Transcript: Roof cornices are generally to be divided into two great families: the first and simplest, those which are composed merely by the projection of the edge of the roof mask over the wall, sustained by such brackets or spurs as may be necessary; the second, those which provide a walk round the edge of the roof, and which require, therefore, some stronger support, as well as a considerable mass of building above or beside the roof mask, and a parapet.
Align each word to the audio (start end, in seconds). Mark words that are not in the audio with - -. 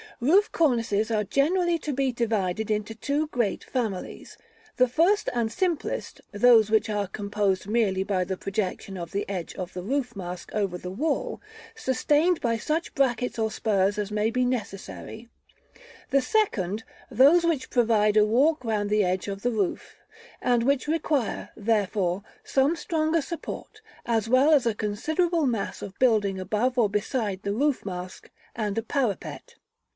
Roof 0.19 0.51
cornices 0.51 1.09
are 1.09 1.23
generally 1.23 1.79
to 1.79 1.93
be 1.93 2.11
divided 2.11 2.69
into 2.69 2.93
two 2.93 3.27
great 3.27 3.63
families: 3.63 4.37
the 4.77 4.87
first 4.87 5.29
and 5.33 5.51
simplest, 5.51 6.21
those 6.31 6.69
which 6.69 6.89
are 6.89 7.07
composed 7.07 7.67
merely 7.67 8.03
by 8.03 8.23
the 8.23 8.37
projection 8.37 8.97
of 8.97 9.11
the 9.11 9.27
edge 9.29 9.55
of 9.55 9.73
the 9.73 9.81
roof 9.81 10.15
mask 10.15 10.51
over 10.53 10.77
the 10.77 10.91
wall, 10.91 11.39
sustained 11.75 12.39
by 12.41 12.57
such 12.57 12.93
brackets 12.93 13.37
or 13.39 13.49
spurs 13.51 13.97
as 13.99 14.11
may 14.11 14.29
be 14.29 14.43
necessary; 14.45 15.27
the 16.09 16.21
second, 16.21 16.83
those 17.09 17.43
which 17.43 17.71
provide 17.71 18.15
a 18.17 18.25
walk 18.25 18.63
round 18.63 18.89
the 18.89 19.03
edge 19.03 19.27
of 19.27 19.41
the 19.43 19.51
roof, 19.51 19.97
and 20.41 20.63
which 20.63 20.87
require, 20.87 21.49
therefore, 21.55 22.23
some 22.43 22.75
stronger 22.75 23.21
support, 23.21 23.81
as 24.05 24.27
well 24.29 24.51
as 24.51 24.65
a 24.67 24.75
considerable 24.75 25.45
mass 25.45 25.81
of 25.81 25.97
building 25.99 26.39
above 26.39 26.77
or 26.77 26.89
beside 26.89 27.41
the 27.43 27.53
roof 27.53 27.85
mask, 27.85 28.29
and 28.55 28.77
a 28.77 28.83
parapet. 28.83 29.55